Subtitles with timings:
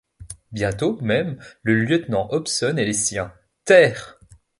[0.51, 3.31] Bientôt même, le lieutenant Hobson et les siens
[3.65, 4.19] «Terre!